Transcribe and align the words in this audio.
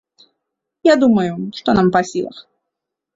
Я 0.87 0.95
думаю, 1.03 1.33
што 1.57 1.69
нам 1.81 1.91
па 1.97 2.01
сілах. 2.13 2.37